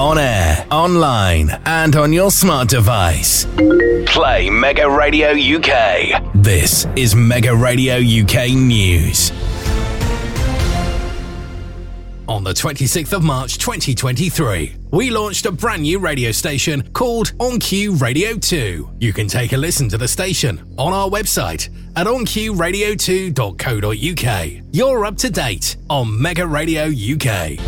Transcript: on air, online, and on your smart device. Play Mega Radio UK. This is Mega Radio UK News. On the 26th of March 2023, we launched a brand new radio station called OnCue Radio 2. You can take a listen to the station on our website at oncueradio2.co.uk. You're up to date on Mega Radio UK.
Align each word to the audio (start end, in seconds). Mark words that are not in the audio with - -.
on 0.00 0.16
air, 0.16 0.66
online, 0.70 1.50
and 1.66 1.94
on 1.94 2.10
your 2.10 2.30
smart 2.30 2.70
device. 2.70 3.44
Play 4.06 4.48
Mega 4.48 4.88
Radio 4.88 5.32
UK. 5.32 6.22
This 6.36 6.86
is 6.96 7.14
Mega 7.14 7.54
Radio 7.54 7.96
UK 7.96 8.52
News. 8.52 9.30
On 12.28 12.42
the 12.42 12.52
26th 12.52 13.12
of 13.12 13.22
March 13.22 13.58
2023, 13.58 14.74
we 14.90 15.10
launched 15.10 15.44
a 15.44 15.52
brand 15.52 15.82
new 15.82 15.98
radio 15.98 16.32
station 16.32 16.82
called 16.92 17.34
OnCue 17.38 18.00
Radio 18.00 18.38
2. 18.38 18.88
You 19.00 19.12
can 19.12 19.28
take 19.28 19.52
a 19.52 19.58
listen 19.58 19.86
to 19.90 19.98
the 19.98 20.08
station 20.08 20.74
on 20.78 20.94
our 20.94 21.10
website 21.10 21.68
at 21.96 22.06
oncueradio2.co.uk. 22.06 24.62
You're 24.72 25.04
up 25.04 25.16
to 25.18 25.28
date 25.28 25.76
on 25.90 26.22
Mega 26.22 26.46
Radio 26.46 26.84
UK. 26.86 27.58